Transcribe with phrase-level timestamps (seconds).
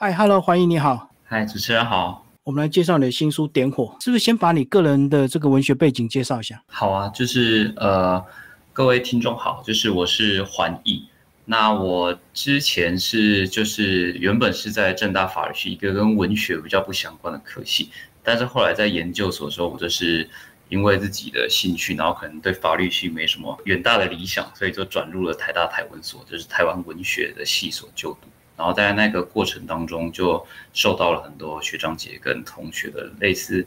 [0.00, 1.10] 嗨，Hello，欢迎你好。
[1.24, 2.24] 嗨，主持人好。
[2.44, 6.62] 我们来介绍你的新书《点火》，是不是先把你个人的这个文学背景介绍一下？
[6.68, 8.24] 好啊，就是呃，
[8.72, 11.04] 各位听众好，就是我是环艺。
[11.46, 17.90] 那我之前是就是原本是在正大法律系一个跟文学比较不相关的科系，
[18.22, 20.30] 但是后来在研究所的时候，我就是
[20.68, 28.28] 因为自己的兴趣，然后可能对法律系没什么远大的理想，所以就转入了台大台文所，就是台湾文学的系所就读。
[28.58, 33.64] 然后在那个过程当中，就受到了很多学长姐跟同学的类似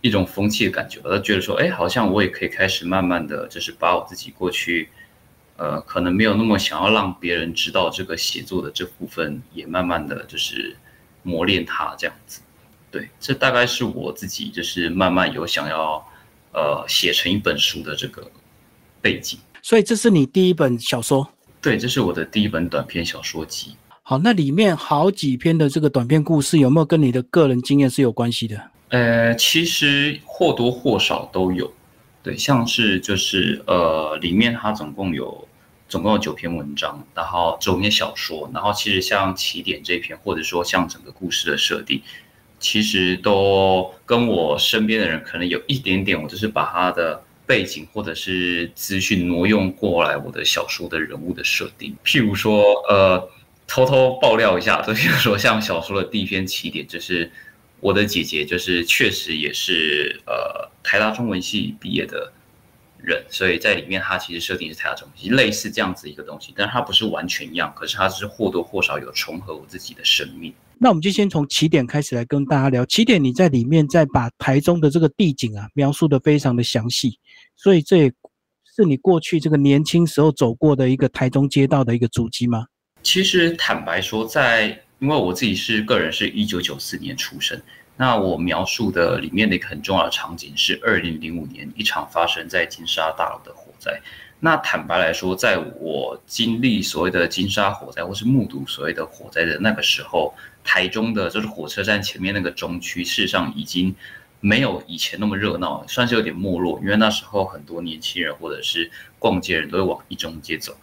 [0.00, 4.88] 一种风气的感觉，他觉得说，哎，好像我也可以开始慢慢的就是把我自己过去，
[5.56, 10.76] 呃，可能没有那么想要让别人知道这个写作的这部分，也慢慢的就是
[11.22, 12.42] 磨练它这样子。
[12.90, 16.04] 对，这大概是我自己就是慢慢有想要
[16.52, 18.28] 呃写成一本书的这个
[19.00, 19.38] 背景。
[19.62, 21.28] 所以这是你第一本小说？
[21.60, 23.76] 对，这是我的第一本短篇小说集。
[24.08, 28.56] 好，那里面好几篇的这个短篇故事，有没有跟你的个人经验是有关系的？
[28.90, 31.68] 呃，其实或多或少都有。
[32.22, 35.48] 对，像是就是呃，里面它总共有
[35.88, 42.00] 总共有九篇文章，然后九篇小说，然后其实像起点这篇，或者说像整个故事的设定，
[42.60, 53.28] 其实都跟我身边的人可能有一点点，我就是把他的背景或者是资讯挪用过来我的小说的人物的设定，譬如说呃。
[53.66, 57.30] 偷偷爆料一下，就比如说像小说的第一篇起点，就是
[57.80, 62.32] 我的姐姐，就是确实也是呃台大中文系毕业的
[62.98, 70.54] 人，所以在里面她其实设定是台大中文系，类似这样子一个东西，但是它不是完全一样，可是它是或多或少有重合我自己的生命。
[70.78, 72.84] 那我们就先从起点开始来跟大家聊。
[72.84, 77.18] 起点你在里面再把台中的这个地景啊描述的非常的详细，
[77.56, 78.12] 所以这也
[78.76, 82.66] 是你过去这个年轻时候走过的一个台中街道的一个足迹吗？
[83.06, 84.66] 其实坦白说，在
[84.98, 87.56] 因为我自己是个人，是一九九四年出生。
[87.96, 93.96] 那我描述的里面的一个很重要的场景是二零零五年一场发生在金沙大楼的火灾。
[94.40, 100.34] 那坦白来说，在我经历所谓的金沙火灾，或是目睹所谓的火灾的那个时候，
[100.64, 103.94] 台中的就是火车站前面那个中区，事实上已经
[104.40, 106.80] 没有以前那么热闹，算是有点没落。
[106.80, 108.90] 因为那时候很多年轻人或者是
[109.20, 110.76] 逛街人都会往一中街走。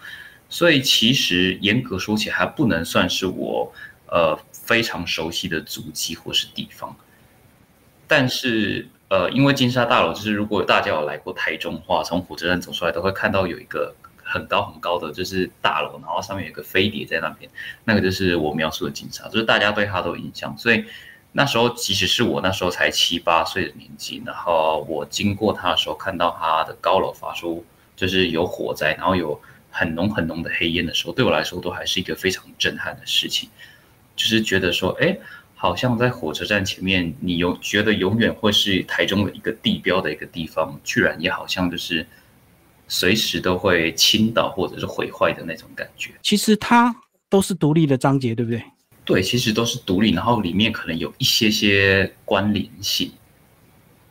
[0.53, 3.73] 所以其实严格说起，还不能算是我
[4.05, 6.95] 呃非常熟悉的足迹或是地方。
[8.07, 17.49] 但是呃，因为金沙大楼，就是如果大家有来过台中的话，从火车站走出来都会看到有一个很高很高的就是大楼，然后上面有个飞碟在那边，
[17.83, 20.55] 那个就是我描述的金沙，就是大家对它都有印象。
[20.55, 20.85] 所以
[21.31, 27.65] 那时候即使是我那时候才七八岁的年纪，然后我经过它的时候，看到它的高楼发出
[27.95, 29.41] 就是有火灾，然后有。
[29.75, 33.50] 很浓很浓的黑烟的时候，对我来说都还是一个非常震撼的事情，
[34.16, 35.17] 就是觉得说，哎，
[35.56, 42.06] 好像在火车站前面，你永觉得永远会是台中的一个地标的一个地方，居然也好像就是
[42.88, 46.12] 随时都会倾倒或者是毁坏的那种感觉。
[46.22, 46.95] 其实它
[47.28, 48.63] 都是独立的章节，对不对？
[49.03, 53.12] 对，其实都是独立，然后里面可能有一些些关联性，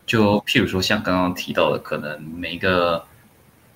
[0.04, 3.06] 就譬如说像刚刚提到的，可能每一个。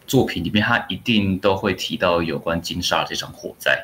[0.07, 3.79] 作品里面，他一定都会提到有关金沙这场火灾，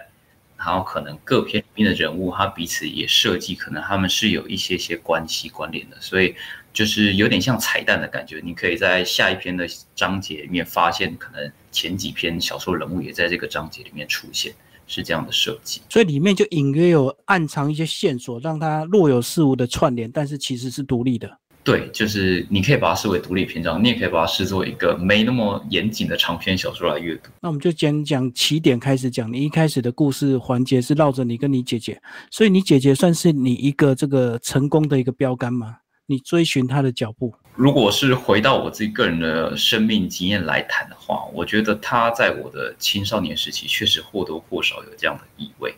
[0.57, 6.35] 然后可能各篇里面的人物，他彼此也设计，可能他们是有一些些关系关联的，所以
[6.73, 8.41] 就是有点像彩蛋的感觉。
[8.45, 14.55] 你可以在下一篇的章节里面发现，可能前几篇小说人物也在这个章节里面出现，
[14.87, 15.83] 是这样的设计。
[15.89, 21.39] 所以里面就隐约有暗藏一些线索，让它若有似无的串联，但是其实是独立的。
[21.65, 27.31] 对，就是你可以把它视为独立篇章，你也可以把它视作一个没那么严谨的长篇小说来阅读。
[27.41, 32.03] 那我们就先讲起点开始讲，你一开始的故事环节是绕着你跟你姐姐，
[32.33, 35.77] 所以你姐姐算是你一个这个成功的一个标杆吗？
[36.07, 37.33] 你追寻她的脚步。
[37.55, 45.73] 如果是回到我自己个人的生命经验来谈的话，我觉得她在我的青少年时期确实或多或少有这样的意味，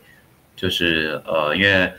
[0.56, 1.92] 就是呃，因为。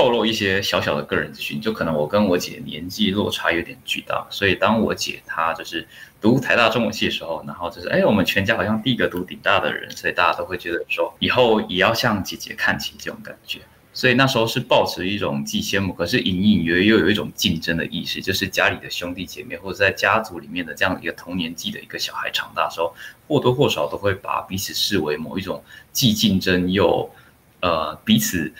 [0.00, 5.86] 透露一些小小的个人资讯，就可能我跟我姐年纪落差有点巨大，所以当我姐她就是
[6.22, 13.60] 读台大中文系的时候，然后就是哎，我们全家好像第一个读顶大的人，所以大家都会觉得说以后也要向姐姐看齐这种感觉，
[13.92, 22.94] 所以那时候是抱持一种既羡慕，可是隐隐约约又有一种竞争的意识，就是家里的兄弟姐妹或者在家族里面的这样一个同年纪的一个小孩长大的时候，
[23.28, 27.10] 或多或少都会把彼此视为某一种既竞争又
[27.60, 28.50] 呃彼此。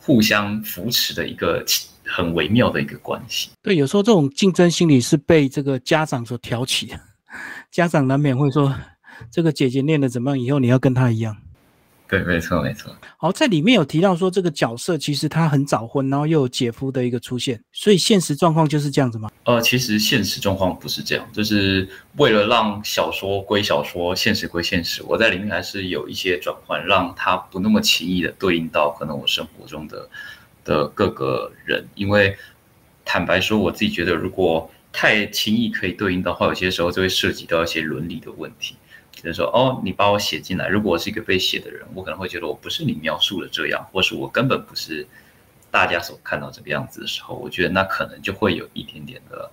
[0.00, 1.64] 互相扶持的一个
[2.04, 3.50] 很微妙的一个关系。
[3.62, 6.98] 对，有时候这种竞争心理是被这个家长所挑起的。
[7.70, 8.74] 家长难免会说
[9.30, 10.40] ：“这个姐姐念的怎么样？
[10.40, 11.36] 以后你要跟她一样。”
[12.10, 12.92] 对，没错，没错。
[13.16, 19.30] 好，在里面有提到说，这个角色其实他很早婚，然后又有姐夫的一个出现，所以现实状况就是这样子吗？
[19.44, 30.10] 呃，其实现实状况不是这样，就是为了让小说归小说，现实归现实，我在里面还是有一些转换，让他不那么轻易的对应到可能我生活中的
[30.64, 32.36] 的各个人，因为
[33.04, 38.74] 坦白说，我自己觉得如果太轻易可以对应的话，有些时候就会涉及到一些伦理的问题。
[39.22, 45.06] 就是说，哦，你把我写进来，如果我是一个被写的人，我可能会觉得我不是你描述的这样，或是我根本不是
[45.70, 49.50] 大家所看到这个样子的时候，我觉得那可能就会有一点点的。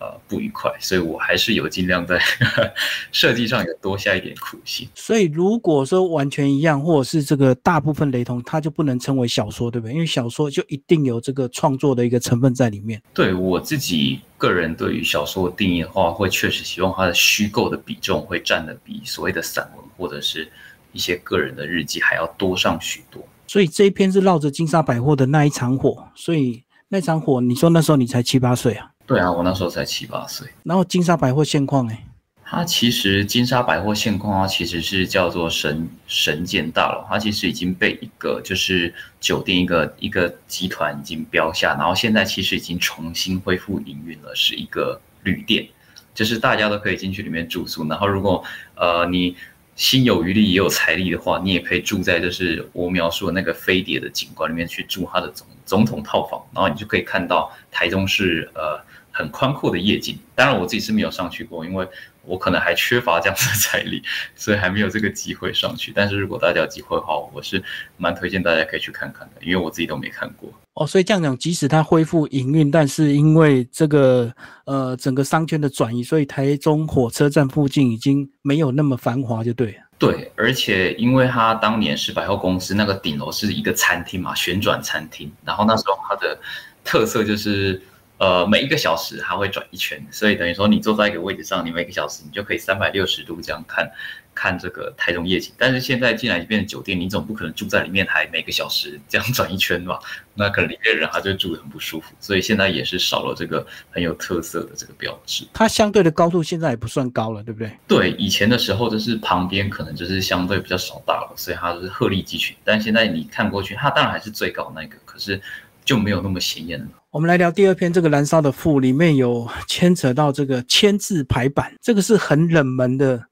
[0.00, 2.20] 呃，不愉快，所以我还是有尽量在
[3.10, 4.88] 设计上有多下一点苦心。
[4.94, 9.94] 所以如果说完全一样，或者是这个大部分雷同，它就不能称为小说，对不对？
[9.94, 13.02] 因为小说就一定有这个创作的一个成分在里面。
[13.12, 20.48] 对我自己个人对于小说的定义的话，会确实希望它的虚构的比重会占的比所谓的散文或者是
[20.92, 23.20] 一些个人的日记还要多上许多。
[23.48, 28.92] 所以这一篇是绕着金沙百货的那一场火，所以那场火，你说那时候你才七八岁啊？
[29.08, 30.46] 对啊，我那时候才七八岁。
[30.64, 32.04] 然后金沙百货现况哎，
[32.44, 45.66] 它其实金沙百货现况啊，其实是叫做神神剑大楼，它其实已经被一个就是酒店一个一个集团已经标下，然后现在其实已经重新恢复营运了，是一个旅店，
[46.14, 48.44] 就是大家都可以进去里面住宿，然后如果
[48.74, 49.34] 呃你
[49.74, 58.86] 心有余力也有财力的话，你也可以住在就是我描述的那个飞碟的景观里面去住它的总总统套房，然后你就可以看到台中市呃。
[59.18, 61.84] 很宽阔的夜景，当然我自己是没有上去过，因为
[62.22, 64.00] 我可能还缺乏这样的财力，
[64.36, 65.92] 所以还没有这个机会上去。
[65.92, 67.60] 但是如果大家有机会的话，我是
[67.96, 70.48] 蛮推荐大家可以去看看的，因为我自己都没看过。
[70.74, 74.32] 哦，所以这样讲，即使它恢复营运，但是因为这个
[74.66, 79.76] 呃整个商圈的转移，所以台中火车站附近已经没有那么繁华，就对。
[79.98, 86.38] 对，而且因为它当年是百货公司，那个顶楼是一个餐厅嘛，旋转餐厅，然后那时候它的
[86.84, 87.82] 特色就是。
[88.18, 93.88] 呃，每一个小时它会转一圈，所以等于说你坐在一个位置上，你每个小时你就可以三百六十度这样看，
[94.34, 95.52] 看这个台中夜景。
[95.56, 100.00] 但是现在进来变成酒店，你总不可能住在里面还每个小时这样转一圈吧？
[100.34, 105.46] 那可能里面人他就住得很不舒服，所以现在也是少了这个很有特色的这个标志。
[105.52, 107.70] 它相对的高度现在也不算高了，对不对？
[107.86, 112.56] 对，以前的时候就是旁边可能就是相对比较少大楼，所以它就是鹤立鸡群。
[112.64, 115.40] 但现在你看过去，它当然还是最高那个，可是
[115.84, 116.86] 就没有那么显眼了。
[117.10, 123.24] 我们来聊第二篇，这个燃烧的父里面有牵扯到这个签字排版，这个是很冷门的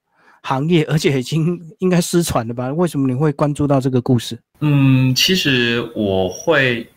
[0.43, 2.73] 行业，而且已经应该失传了吧？
[2.75, 4.39] 为什么你会关注到这个故事？
[4.61, 6.89] 嗯，其实我会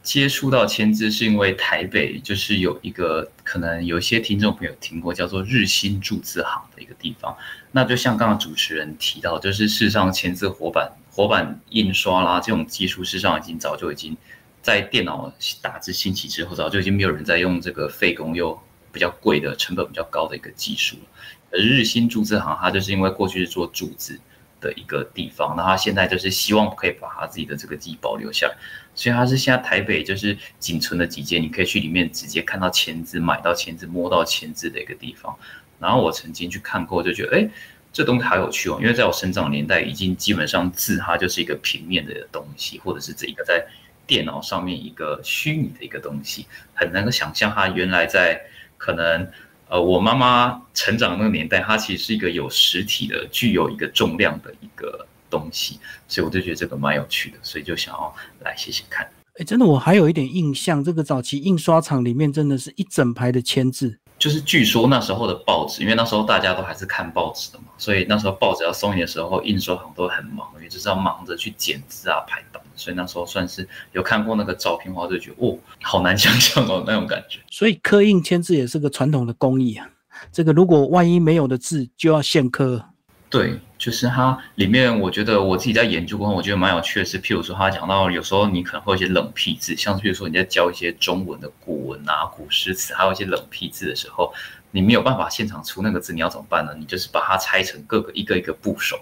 [0.00, 7.36] 接触到签字，是因为台北就是有一个可能有些听众朋友听过叫做日新铸字行的一个地方。
[7.72, 14.16] 那就像刚刚主持人提到，就是事实上签字活版活版印刷啦这种技术，事实上已经早就已经。
[14.60, 15.32] 在电脑
[15.62, 18.58] 打字兴起之后，早就已经没有人在用这个费工又
[18.92, 21.02] 比较贵的、成本比较高的一个技术了。
[21.50, 24.18] 而日新铸字行，它就是因为过去是做铸字
[24.60, 28.54] 的一个地方，那它现在就是希望可以把它自己的这个技艺保留下来，
[28.94, 35.34] 所以它是现在台北就是仅存的几间，你可以去里面直接看到签字、买到签字、摸到签字的一个地方。
[35.78, 37.48] 然后我曾经去看过，就觉得哎，
[37.92, 43.66] 这东西好有趣哦，因为在我生长年代，已经基本上字它就是一个平面的东西，或者是这一个在。
[44.08, 48.40] 电脑上面一个虚拟的一个东西，很难够想象它原来在
[48.76, 49.28] 可能
[49.68, 55.78] 呃我妈妈成长那个年代，它其实是一个有实体的、具有一个重量的一个东西，
[56.08, 59.06] 所以我就觉得这个蛮有趣的，所以就想要来写写看。
[59.36, 63.98] 哎，真的我还有一点印象，这个早期印刷厂里面真的是一整排的签字。
[64.18, 77.38] 就是据说那时候的报纸，因为那时候大家都还是看报纸的嘛，所以那时候报纸要送印的时候，印刷行都很忙，因为就是要忙着去剪字啊、排版，所以那时候算是有看过那个照片的话，就觉得哦，好难想象哦那种感觉。
[77.48, 79.88] 所以刻印签字也是个传统的工艺啊，
[80.32, 82.84] 这个如果万一没有的字，就要现刻。
[83.30, 94.34] 对，就是它里面，我觉得我自己在研究过后，我觉得蛮有趣的是，譬如说他讲到有时候你可能会有一些冷僻字，像譬如说你在教一些中文的古文啊、古诗词，还有一些冷僻字的时候，
[94.72, 96.74] 你没有办法现场出那个字，你要怎么办呢？
[96.76, 98.98] 你就是把它拆成各个一个一个部首，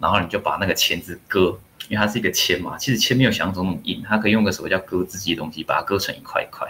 [0.00, 1.58] 然后你就把那个签字割，
[1.90, 6.66] 因为它是一个签嘛，其实签没有想象中那么硬，它可以用个什么叫割字机的东西把它割成一块一块，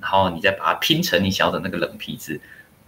[0.00, 2.40] 然后你再把它拼成你想要的那个冷僻字。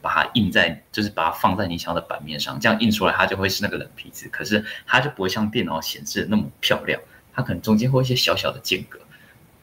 [0.02, 7.00] 把它印在，就是把它放在你想要的版面上，这样印出来它就会是那个冷皮字，可是它就不会像电脑显示的那么漂亮，
[7.32, 8.98] 它可能中间会有一些小小的间隔，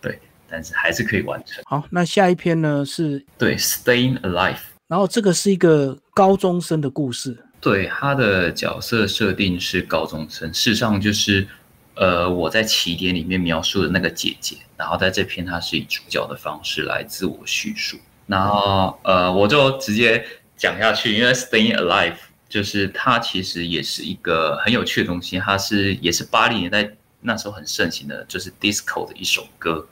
[0.01, 0.17] 对，
[0.50, 1.63] 但是还是可以完成。
[1.67, 11.48] 好，那下一篇呢是对，Staying Alive，然后这个是一个高中生的故事，对，他的角色设定是高中生，事实上就是。
[11.96, 17.98] 呃，我在起点里面描述的那个姐姐，然后在这篇她是以主角的方式来自我叙述，
[18.29, 20.24] 然后呃，我就直接
[20.55, 22.15] 讲下去，因为 Staying Alive
[22.48, 26.88] 就是它其实也是一个很有趣的东西，它是也是八零年代
[27.21, 29.88] 那时候很盛行的，就是 disco 的一首歌，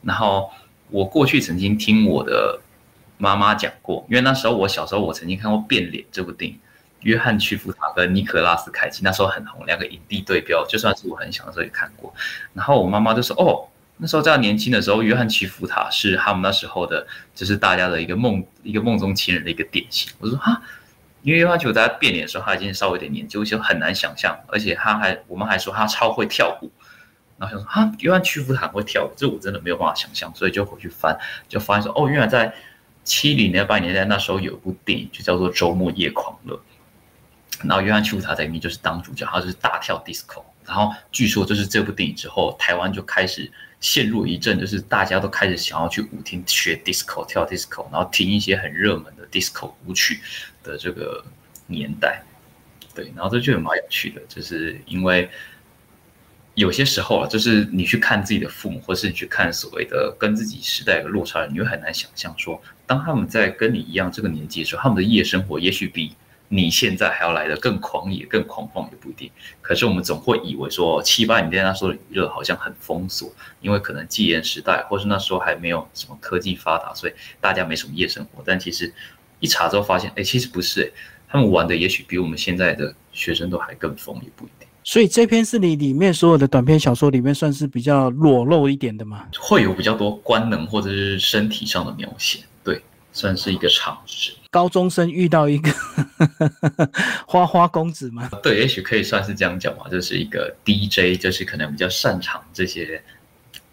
[0.00, 0.50] 然后
[0.90, 2.58] 我过去曾经听我的
[3.18, 6.58] 妈妈讲过，因为那时候我小时候我曾经看过《变脸》这部电影。
[7.02, 12.12] 约翰·屈服塔跟尼可拉斯·凯奇那时候很红，两个影帝对标，就算是我很小的时候也看过。
[12.52, 13.68] 然后我妈妈就说：“哦，
[13.98, 20.60] 那时候在年轻的时候，约翰·屈服塔是他们那时候的，就是大家的一个梦，一个梦中情人的一个典型。”我说：“哈，
[21.22, 24.38] 因为约翰·屈服塔变脸的时候，他已经稍微有点年纪，就很难想象。
[24.48, 26.70] 而且他还，我们还说他超会跳舞。
[27.38, 30.30] 然后就说：哈，约翰·屈服塔会跳舞，这我真的没有办法想象。
[30.34, 32.52] 所以就回去翻，就发现说：哦，原来在
[33.02, 36.54] 七零年、八零年代那时候有一部电影，就叫做《周末夜狂乐》。”
[37.66, 40.42] 然后约翰·屈服塔在里面就是当主角，他就是大跳 disco。
[40.66, 50.20] 然后据说就是这部电影之后，台湾就开始陷入一阵，就是大家都开始想要去舞厅学 disco 跳 disco，然后听一些很热门的 disco 舞曲
[50.62, 51.24] 的这个
[51.66, 52.22] 年代。
[52.94, 55.28] 对，然后这就蛮有趣的，就是因为
[56.54, 66.14] 有些时候啊，就是你去看自己的父母，或是你去看所谓的跟自己时代有落差人，你会很难想象说，当他们在跟你一样这个年纪的时候，他们的夜生活也许比。
[66.48, 69.30] 你现在还要来的更狂野、更狂放也不一定。
[69.60, 78.42] 可是我们总会以为说七八年代那时候的娱乐好像很封锁，因为可能戒严时代，或是那时候还没有什么科技发达，所以大家没什么夜生活。
[78.46, 78.92] 但其实
[79.40, 80.88] 一查之后发现，哎，其实不是，哎，
[81.28, 84.68] 他们玩的也许比我们现在的学生都还更疯，也不一定。
[84.84, 89.26] 所以这篇是你里面所有的短篇小说里面算是比较裸露一点的吗？
[89.36, 92.80] 会有比较多官能或者是身体上的描写，对，
[93.12, 94.32] 算是一个尝试。
[94.56, 95.70] 高中生遇到一个
[97.28, 98.26] 花花公子吗？
[98.42, 103.02] 对，也许可以算是这样讲吧，就是一个 DJ，就是可能比较擅长这些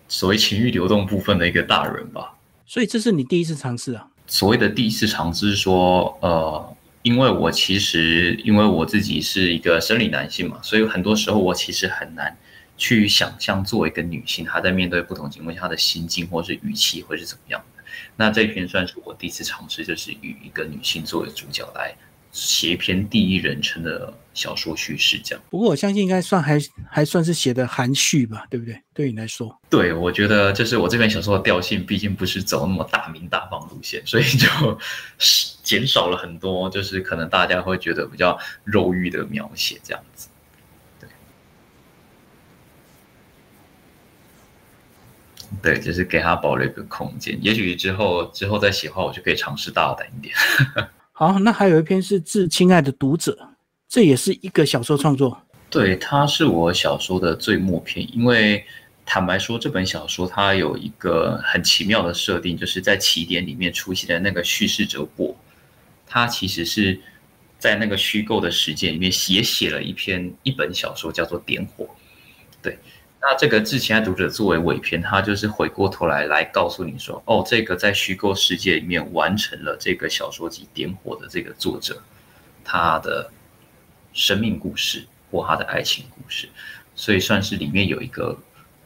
[0.10, 2.34] 所谓情欲流动部分的一个大人吧。
[2.68, 4.06] 所以这是你第一次尝试啊？
[4.28, 12.38] 所谓的第一次尝试，说呃，因为我其实因为我自己是一个生理男性嘛，所以很多时候我其实很难
[12.76, 17.64] 去想象作为一个女性，她在面对不同情况下的心境或是语气会是怎么样。
[18.16, 21.94] 那这篇算是我第一次尝试，就是与一个女性作为主角来
[22.32, 25.44] 写一篇第一人称的小说叙事，这样。
[25.50, 26.60] 不过我相信应该算还
[26.90, 28.82] 还算是写的含蓄吧，对不对？
[28.94, 34.48] 对你来说，对，我觉得就是我这篇小说的调性，毕竟不是走那么大名大方路线，所以就
[35.64, 40.28] 减少了很多，就是可能大家会觉得比较肉欲的描写，这样子。
[45.62, 50.36] 对，就是给他保留一个空间，也许之后之后再写话，我就可以尝试大胆一点。
[51.14, 53.38] 好，那还有一篇是致亲爱的读者，
[53.88, 55.42] 这也是一个小说创作。
[55.70, 58.66] 对，它是我小说的最末篇，因为
[59.06, 65.36] 坦白说，这本小说它有一个很奇妙的设定，就是在起点里面出现的那个叙事者我，
[66.08, 67.00] 他其实是
[67.58, 71.86] 在那个虚构的时间里面也写了一篇一本小说，叫做《点火》。
[72.62, 72.78] 对。
[73.26, 82.04] 那这个致亲爱读者作为尾篇，他就是回过头来来告诉你说，哦，这个在虚构世界里面完成了这个小说集点火的这个作者，
[82.66, 83.32] 他的
[84.12, 86.50] 生命故事或他的爱情故事，
[86.96, 88.38] 所以算是里面有一个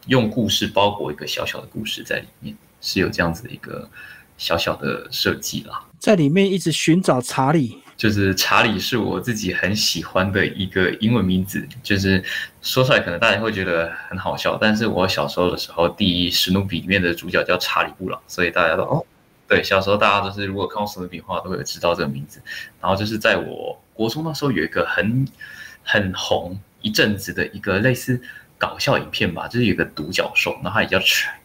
[0.06, 3.89] 用故事包裹一个小小的故事在里面，是有这样子的一个
[4.38, 7.79] 小小的设计啦，在里面一直寻找查理。
[7.98, 12.24] 就是查理是我自己很喜欢的一个英文名字，就是
[12.62, 19.04] 说出来可能大家会觉得很好笑，但是我小时候的时候，第一史努比里面的主角叫查理布朗，所以大家都哦，
[19.48, 22.39] 对，小时候大家都是如果看过史努比的话，都会知道这个名字。
[22.80, 25.27] 然后就是在我国中那时候有一个很
[25.82, 28.22] 很红一阵子的一个类似
[28.60, 31.00] 搞笑影片吧，就是有个独角兽，然后他也叫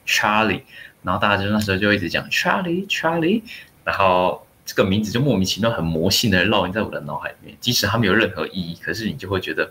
[0.04, 0.60] 查理，
[1.02, 3.42] 然后大家就那时候就一直讲查理查理，
[3.84, 4.46] 然后。
[4.64, 9.70] 这个名字就莫名其妙、很魔性的烙印在我的脑海里面，即使它没有任何意义，可是你就会觉得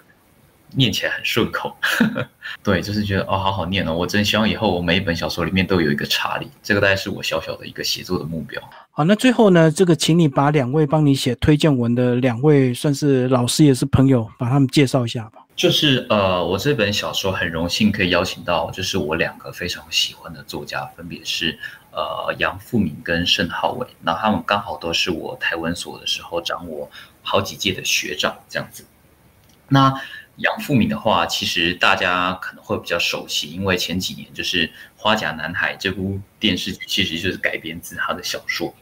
[0.76, 1.76] 念起来很顺口。
[2.62, 3.94] 对，就是觉得哦，好好念哦。
[3.94, 8.62] 我真希望以后我每一本小说里面都有一个查理，这个大概是我小小的一个写作的目标。
[8.92, 15.40] 好，那最后呢，这个请你把两位帮你写推荐文的两位算是老师也是朋友，把他们介绍一下吧。
[15.56, 21.58] 就是呃，我这本小说很荣幸可以邀请到，就是我两个非常喜欢的作家，分别是。
[21.92, 26.90] 呃，杨富敏跟盛浩伟，那他们刚好都是我台文所的时候掌握
[27.22, 28.86] 好几届的学长这样子。
[29.68, 29.94] 那
[30.38, 38.74] 杨富敏的话，其实大家可能会比较熟悉，因为前几年就是《花甲男孩》这部电视剧，其实就是改编自他的小说。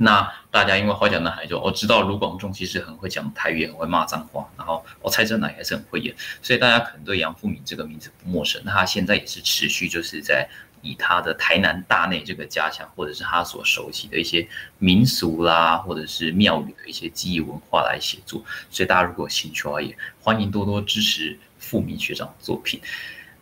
[0.00, 8.62] 那大家因为花甲男孩就我知道卢广仲其实很会讲台语，很会骂脏话，然后我蔡振南也是很会演，所以大家可能对杨富敏这个名字不陌生。
[8.64, 10.48] 那他现在也是持续就是在
[10.82, 18.42] 以他的台南大内这个家乡，或者是他所熟悉的一些民俗啦，或者是庙宇的一些记忆文化来写作。
[18.70, 22.80] 所以大家如果有兴趣的话，也欢迎多多支持富民学长的作品。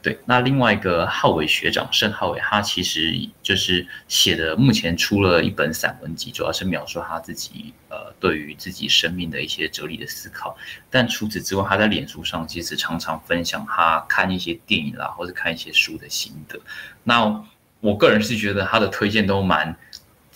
[0.07, 10.57] 对，那另外一个浩伟学长盛浩伟，他其实就是写的，目前出了一本散文集，主要是描述他自己呃对于自己生命的一些哲理的思考。
[10.89, 16.57] 但除此之外，他在脸书上其实常常分享他看一些电影啦，或者看一些书的心得。
[17.03, 17.45] 那
[17.81, 19.77] 我个人是觉得他的推荐都蛮。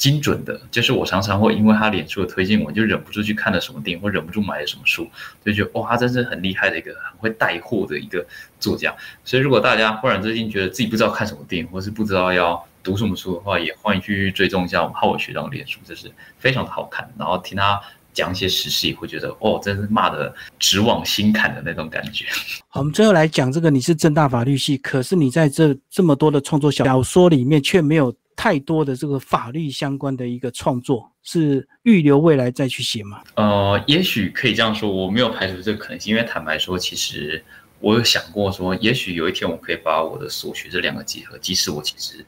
[0.01, 5.07] 精准的，就是我常常会因为他脸书的推荐，我就忍不住去看了什么电影，或忍不住买了什么书，
[5.45, 8.25] 就觉得哇，他真是很厉害的一个很会带货的一个
[8.59, 8.97] 作家。
[9.27, 17.07] 所以如果大家忽然最近觉得自己不知道看什么电影，或是不知道要读什么书的话，也欢迎去追踪一下我们浩伟学长的脸书，这是非常的好看。
[17.19, 17.79] 然后听他
[18.15, 22.25] 讲一些时事，也会觉得哦，真是骂的直往心坎的那种感觉。
[22.69, 28.15] 好，我们最后来讲这个，你是正大法律系，可是你在这这么多的创作小说里面却没有。
[28.41, 33.23] 太多的这个法律相关的一个创作是预留未来再去写吗？
[33.35, 36.11] 呃，也许可以这样说，我没有排除这个可能性。
[36.11, 37.45] 因为坦白说，其实
[37.81, 41.37] 我有想过说，也许有一天我可以把我的所学这两个结合。
[41.37, 42.25] 即使我其实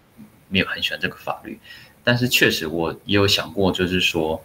[0.50, 1.58] 没有很喜欢这个法律，
[2.04, 4.38] 但是确实我也有想过，就是说，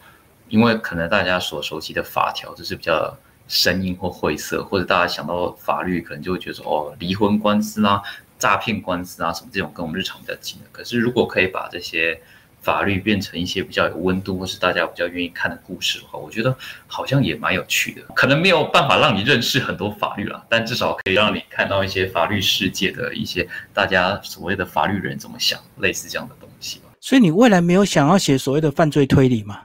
[0.47, 3.13] 因为可能大家所熟悉的法条就是比较
[3.50, 8.01] 生硬或晦涩，或者大家想到法律可能就会觉得，哦，离婚官司啊。
[8.38, 10.65] 诈骗官司啊，什么这种跟我们日常比较近的。
[10.72, 12.20] 可是如果可以把这些
[12.62, 18.01] 法律变成一些比较有温度，或是大家比较愿意看的故事的话，我觉得好像也蛮有趣的。
[18.13, 26.89] 可能没有办法让你认识很多法律了，但至少可以让你看到一些法律世界的一些大家所谓的法律人怎么想，类似这样的东西吧。
[27.00, 29.62] 所以你未来没有想要写所谓的犯罪推理吗？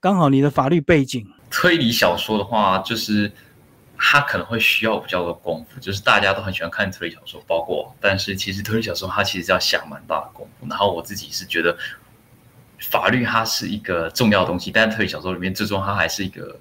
[0.00, 3.30] 刚好你的法律背景，推理小说的话，就是。
[3.98, 10.66] 他可能会需要比较多功夫，就是大家都很喜欢看推理小说，包括，但是其实推理小说它其实要下蛮大的功夫。
[10.68, 11.76] 然后我自己是觉得，
[12.78, 16.58] 法律它是一个重要的东西，但是推理小说里面最终它还是一个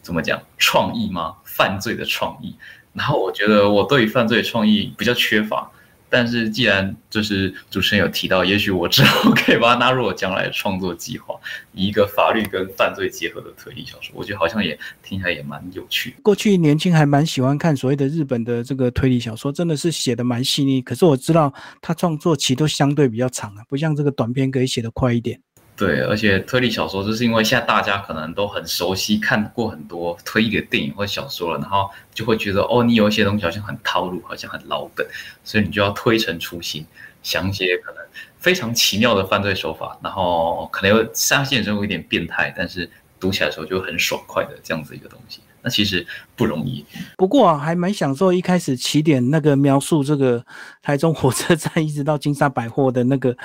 [0.00, 1.36] 怎么讲创意吗？
[1.44, 2.56] 犯罪的创意。
[2.94, 5.70] 然后我觉得我对于犯罪的创意比较缺乏。
[6.10, 11.34] 但是既然就是主持人有提到，也许我之后可以把它纳入我将来的创作计划，
[11.72, 16.16] 以一个法律跟犯罪结合的推理小说，我觉得好像也听起来也蛮有趣。
[16.22, 20.80] 过去年轻还蛮喜欢看所谓的日本的这个推理小说，真的是写的蛮细腻。
[20.80, 25.40] 可是我知道他创作期都相对比较长啊，不像这个短篇可以写的快一点。
[25.78, 35.06] 对，而且推理小说就是因为现在大家可能都很熟悉，看过很多推理的电影或小说了，然后就会觉得哦，你有一些东西好像很套路，好像很老梗，
[35.44, 36.84] 所以你就要推陈出新，
[37.22, 38.02] 想一些可能
[38.38, 46.84] 非常奇妙的犯罪手法，然后可能有杀线中有点变态，但是读起来的时候就很爽快的这样子一个东西，那其实不容易。
[47.16, 50.44] 不过还蛮享受一开始起点那个描述这个
[50.82, 53.36] 台中火车站一直到金沙百货的那个。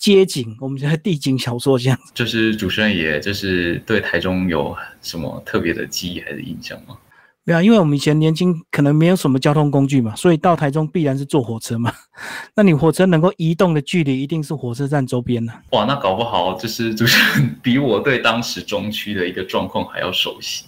[0.00, 6.96] 街景，我们现在地景小说这样子，就是主持人，也就是对台中有什么特别的记忆还是印象吗？
[7.44, 11.92] 没有，因为我们以前年轻，可能没有什么交通工具嘛，所以到台中必然是坐火车嘛。
[12.56, 15.52] 那你火车能够移动的距离，一定是火车站周边呢。
[15.72, 20.64] 哇，那搞不好就是主持人比我对当时中区的一个状况还要熟悉。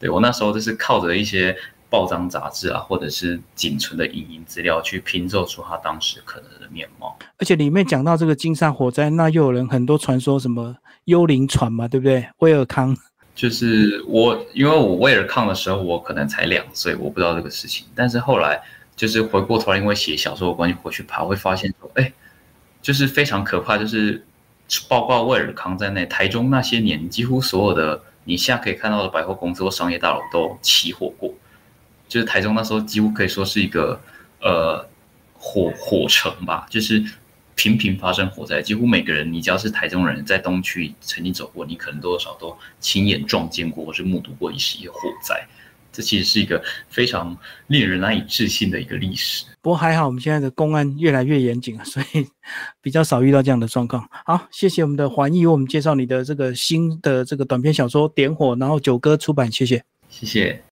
[0.00, 1.56] 对我那时候就是靠着一些。
[1.90, 7.18] 报章杂志啊，或者是仅存的影音资料，去拼凑出他当时可能的面貌。
[7.38, 12.28] 而且里面讲到这个金沙火灾，那又有人很多传说什么幽灵船嘛，对不对？
[12.38, 12.96] 威尔康，
[13.34, 17.86] 就是我，因为我威尔康的时候，我可能才两岁，我不知道这个事情。
[17.94, 18.60] 但是后来
[18.94, 22.12] 就是回过头来，因为写小说的关系回去爬，会发现说，哎，
[22.82, 24.22] 就是非常可怕，就是
[24.88, 31.32] 包括威尔康在内，台中那些年几乎所有的你现在可以看到的百货公司或商业大楼都起火过。
[32.08, 34.00] 就是台中那时候几乎可以说是一个
[34.40, 34.88] 呃
[35.34, 37.04] 火火城吧，就是
[37.54, 45.46] 频频发生火灾，几乎每个人你只要是台中人，在东区曾经走过，你可能多少都亲眼撞见过或是目睹过一些火灾。
[45.90, 49.44] 这其实是一个非常令人难以置信的一个历史。
[49.60, 52.24] 不过还好，我们现在的公安越来越严谨了，所以
[52.80, 54.08] 比较少遇到这样的状况。
[54.24, 60.62] 好，谢谢我们的环艺为我们介绍你的这个新的这个短篇小说《点火》，然后九歌出版，谢谢，谢谢。